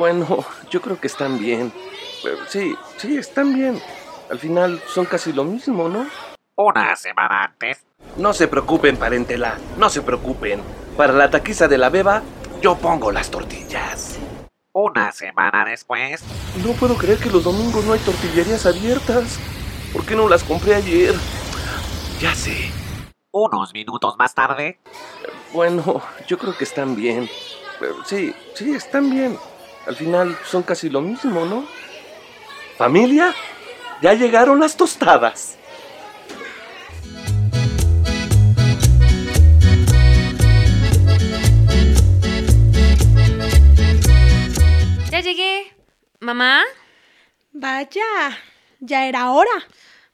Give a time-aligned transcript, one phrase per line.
[0.00, 1.70] Bueno, yo creo que están bien.
[2.48, 3.78] Sí, sí, están bien.
[4.30, 6.06] Al final son casi lo mismo, ¿no?
[6.56, 7.84] Una semana antes.
[8.16, 10.62] No se preocupen, parentela, no se preocupen.
[10.96, 12.22] Para la taquiza de la beba,
[12.62, 14.18] yo pongo las tortillas.
[14.72, 16.24] Una semana después.
[16.64, 19.38] No puedo creer que los domingos no hay tortillerías abiertas.
[19.92, 21.14] ¿Por qué no las compré ayer?
[22.22, 22.70] Ya sé.
[23.32, 24.78] Unos minutos más tarde.
[25.52, 27.28] Bueno, yo creo que están bien.
[28.06, 29.38] Sí, sí, están bien.
[29.86, 31.66] Al final son casi lo mismo, ¿no?
[32.76, 33.34] ¿Familia?
[34.02, 35.56] Ya llegaron las tostadas.
[45.10, 45.74] Ya llegué.
[46.20, 46.62] ¿Mamá?
[47.52, 48.02] Vaya,
[48.80, 49.50] ya era hora.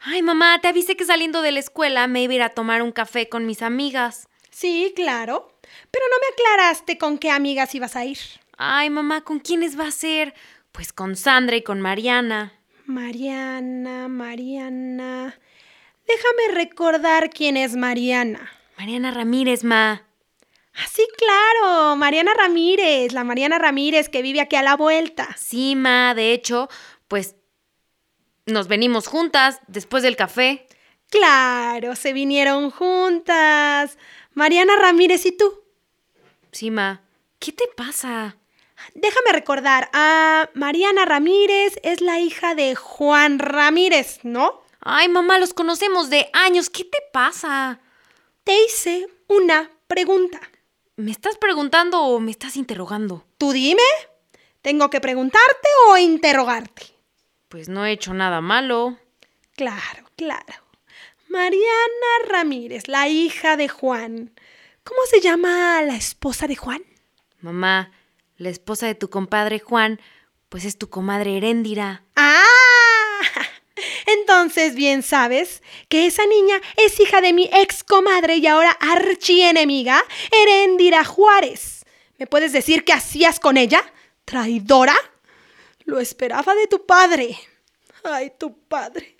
[0.00, 2.82] Ay, mamá, te avisé que saliendo de la escuela me iba a ir a tomar
[2.82, 4.28] un café con mis amigas.
[4.50, 5.52] Sí, claro.
[5.90, 8.18] Pero no me aclaraste con qué amigas ibas a ir.
[8.56, 10.34] Ay, mamá, ¿con quiénes va a ser?
[10.72, 12.52] Pues con Sandra y con Mariana.
[12.86, 15.38] Mariana, Mariana.
[16.06, 18.50] Déjame recordar quién es Mariana.
[18.78, 20.06] Mariana Ramírez, ma.
[20.74, 25.34] Ah, sí, claro, Mariana Ramírez, la Mariana Ramírez que vive aquí a la vuelta.
[25.38, 26.68] Sí, ma, de hecho,
[27.08, 27.34] pues
[28.44, 30.66] nos venimos juntas después del café.
[31.10, 33.98] Claro, se vinieron juntas.
[34.34, 35.62] Mariana Ramírez y tú.
[36.52, 37.02] Sí, ma.
[37.38, 38.36] ¿Qué te pasa?
[38.94, 44.62] Déjame recordar, a Mariana Ramírez es la hija de Juan Ramírez, ¿no?
[44.80, 46.70] Ay, mamá, los conocemos de años.
[46.70, 47.80] ¿Qué te pasa?
[48.44, 50.40] Te hice una pregunta.
[50.96, 53.26] ¿Me estás preguntando o me estás interrogando?
[53.38, 53.82] Tú dime,
[54.62, 56.86] ¿tengo que preguntarte o interrogarte?
[57.48, 58.96] Pues no he hecho nada malo.
[59.56, 60.64] Claro, claro.
[61.28, 64.32] Mariana Ramírez, la hija de Juan.
[64.84, 66.82] ¿Cómo se llama la esposa de Juan?
[67.40, 67.90] Mamá,
[68.36, 70.00] la esposa de tu compadre Juan,
[70.48, 72.04] pues es tu comadre Heréndira.
[72.14, 72.42] ¡Ah!
[74.06, 80.02] Entonces bien sabes que esa niña es hija de mi ex comadre y ahora archienemiga,
[80.30, 81.84] Heréndira Juárez.
[82.18, 83.82] ¿Me puedes decir qué hacías con ella?
[84.24, 84.96] ¿Traidora?
[85.84, 87.38] Lo esperaba de tu padre.
[88.02, 89.16] Ay, tu padre.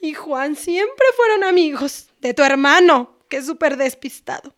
[0.00, 2.08] Y Juan siempre fueron amigos.
[2.20, 4.54] De tu hermano, que es súper despistado.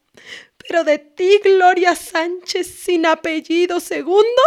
[0.68, 4.42] Pero de ti, Gloria Sánchez, sin apellido segundo,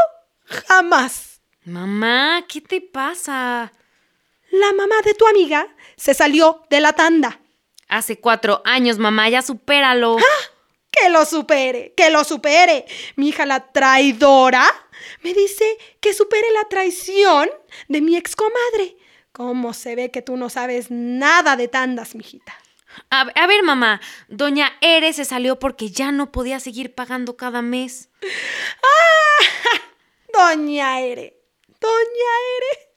[0.46, 1.42] jamás.
[1.64, 3.72] Mamá, ¿qué te pasa?
[4.52, 7.40] La mamá de tu amiga se salió de la tanda.
[7.88, 10.18] Hace cuatro años, mamá, ya supéralo.
[10.90, 12.86] Que lo supere, que lo supere.
[13.16, 14.66] Mi hija la traidora
[15.24, 17.50] me dice que supere la traición
[17.88, 18.98] de mi excomadre.
[19.32, 22.58] ¿Cómo se ve que tú no sabes nada de tandas, mijita?
[23.10, 27.62] A, a ver, mamá, doña Eres se salió porque ya no podía seguir pagando cada
[27.62, 28.10] mes.
[30.34, 31.42] Doña Ere,
[31.80, 32.88] Doña Ere.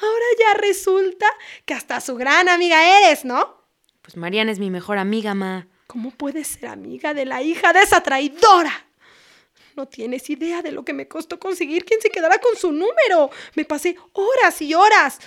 [0.00, 1.26] Ahora ya resulta
[1.64, 3.66] que hasta su gran amiga eres, ¿no?
[4.02, 5.66] Pues Mariana es mi mejor amiga, ma.
[5.86, 8.86] ¿Cómo puedes ser amiga de la hija de esa traidora?
[9.74, 13.30] No tienes idea de lo que me costó conseguir quien se quedara con su número.
[13.54, 15.18] Me pasé horas y horas.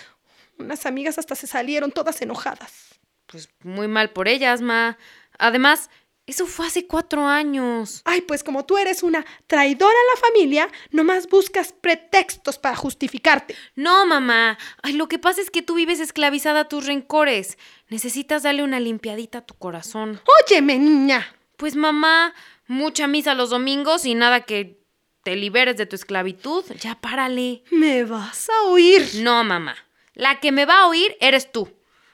[0.59, 2.90] Unas amigas hasta se salieron todas enojadas.
[3.31, 4.97] Pues muy mal por ellas, ma.
[5.37, 5.89] Además,
[6.27, 8.01] eso fue hace cuatro años.
[8.05, 13.55] Ay, pues como tú eres una traidora a la familia, nomás buscas pretextos para justificarte.
[13.75, 14.57] No, mamá.
[14.83, 17.57] Ay, lo que pasa es que tú vives esclavizada a tus rencores.
[17.89, 20.21] Necesitas darle una limpiadita a tu corazón.
[20.45, 21.25] Óyeme, niña.
[21.57, 22.33] Pues mamá,
[22.67, 24.79] mucha misa los domingos y nada que
[25.23, 26.63] te liberes de tu esclavitud.
[26.79, 27.63] Ya párale.
[27.71, 29.05] Me vas a oír.
[29.15, 29.75] No, mamá.
[30.13, 31.69] La que me va a oír eres tú.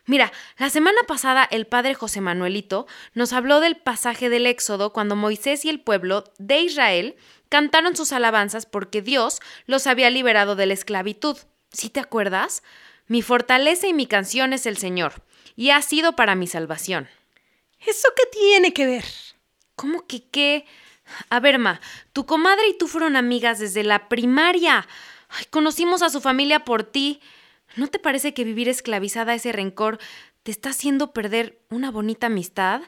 [0.08, 5.18] Mira, la semana pasada el padre José Manuelito nos habló del pasaje del Éxodo cuando
[5.18, 7.18] Moisés y el pueblo de Israel
[7.50, 11.38] cantaron sus alabanzas porque Dios los había liberado de la esclavitud.
[11.74, 12.64] ¿Sí te acuerdas?
[13.08, 15.24] Mi fortaleza y mi canción es el Señor,
[15.58, 17.10] y ha sido para mi salvación.
[17.86, 19.06] ¿Eso qué tiene que ver?
[19.76, 20.66] ¿Cómo que qué?
[21.30, 21.82] A ver, Ma,
[22.14, 24.88] tu comadre y tú fueron amigas desde la primaria.
[25.30, 27.22] Ay, conocimos a su familia por ti.
[27.78, 30.00] ¿No te parece que vivir esclavizada a ese rencor
[30.44, 32.82] te está haciendo perder una bonita amistad?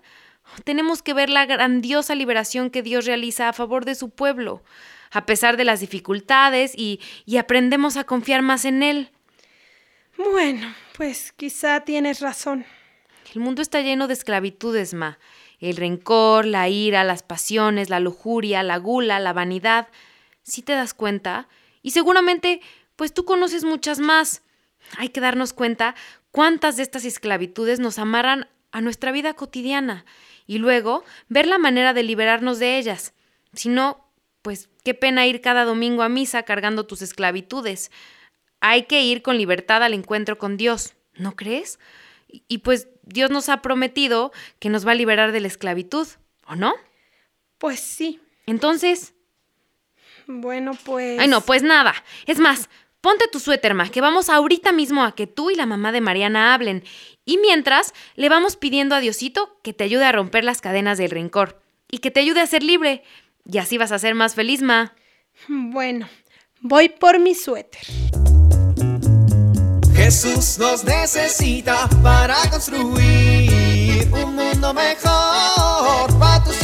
[0.64, 4.64] Tenemos que ver la grandiosa liberación que Dios realiza a favor de su pueblo,
[5.12, 9.12] a pesar de las dificultades, y, y aprendemos a confiar más en Él.
[10.18, 12.66] Bueno, pues quizá tienes razón.
[13.36, 15.20] El mundo está lleno de esclavitudes, Ma.
[15.60, 19.88] El rencor, la ira, las pasiones, la lujuria, la gula, la vanidad.
[20.42, 21.48] ¿Sí te das cuenta?
[21.84, 22.62] Y seguramente,
[22.96, 24.42] pues tú conoces muchas más.
[24.98, 25.96] Hay que darnos cuenta
[26.32, 30.06] cuántas de estas esclavitudes nos amarran a nuestra vida cotidiana
[30.48, 33.14] y luego ver la manera de liberarnos de ellas.
[33.54, 34.06] Si no,
[34.42, 37.92] pues qué pena ir cada domingo a misa cargando tus esclavitudes.
[38.62, 41.80] Hay que ir con libertad al encuentro con Dios, ¿no crees?
[42.28, 46.08] Y, y pues Dios nos ha prometido que nos va a liberar de la esclavitud,
[46.46, 46.74] ¿o no?
[47.58, 48.20] Pues sí.
[48.46, 49.14] Entonces...
[50.28, 51.20] Bueno, pues...
[51.20, 51.94] Ay, no, pues nada.
[52.26, 52.70] Es más,
[53.02, 56.02] ponte tu suéter, ma, que vamos ahorita mismo a que tú y la mamá de
[56.02, 56.84] Mariana hablen.
[57.26, 61.12] Y mientras, le vamos pidiendo a Diosito que te ayude a romper las cadenas del
[61.12, 61.62] rencor
[61.92, 63.04] y que te ayude a ser libre.
[63.46, 64.94] Y así vas a ser más feliz, ma.
[65.48, 66.08] Bueno,
[66.62, 67.82] voy por mi suéter.
[69.96, 76.64] Jesús nos necesita para construir un mundo mejor para tus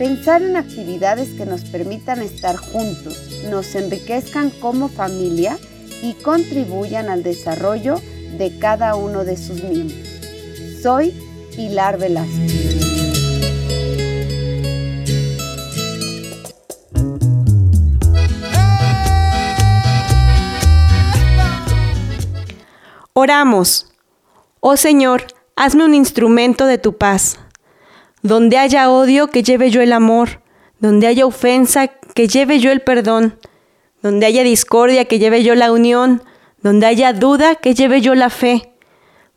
[0.00, 3.18] Pensar en actividades que nos permitan estar juntos,
[3.50, 5.58] nos enriquezcan como familia
[6.00, 8.00] y contribuyan al desarrollo
[8.38, 10.08] de cada uno de sus miembros.
[10.82, 11.12] Soy
[11.54, 12.80] Pilar Velázquez.
[23.12, 23.92] Oramos.
[24.60, 25.26] Oh Señor,
[25.56, 27.36] hazme un instrumento de tu paz.
[28.22, 30.42] Donde haya odio, que lleve yo el amor.
[30.78, 33.38] Donde haya ofensa, que lleve yo el perdón.
[34.02, 36.22] Donde haya discordia, que lleve yo la unión.
[36.62, 38.72] Donde haya duda, que lleve yo la fe.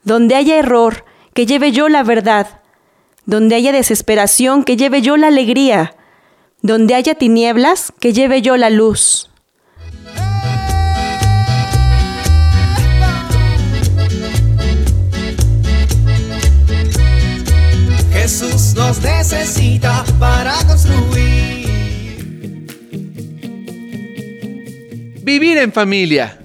[0.04, 2.62] Donde haya error, que lleve yo la verdad.
[3.26, 5.96] Donde haya desesperación, que lleve yo la alegría.
[6.62, 9.33] Donde haya tinieblas, que lleve yo la luz.
[18.76, 21.68] Nos necesita para construir.
[25.22, 26.40] Vivir en familia.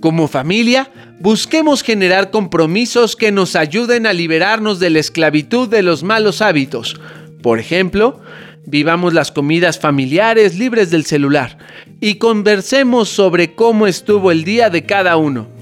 [0.00, 0.90] Como familia,
[1.20, 6.98] busquemos generar compromisos que nos ayuden a liberarnos de la esclavitud de los malos hábitos.
[7.42, 8.20] Por ejemplo,
[8.64, 11.58] vivamos las comidas familiares libres del celular
[12.00, 15.59] y conversemos sobre cómo estuvo el día de cada uno.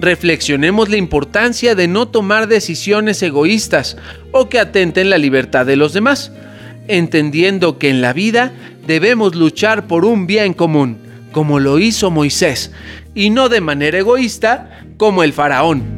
[0.00, 3.96] Reflexionemos la importancia de no tomar decisiones egoístas
[4.32, 6.32] o que atenten la libertad de los demás,
[6.86, 8.52] entendiendo que en la vida
[8.86, 10.98] debemos luchar por un bien común,
[11.32, 12.72] como lo hizo Moisés,
[13.14, 15.97] y no de manera egoísta como el faraón.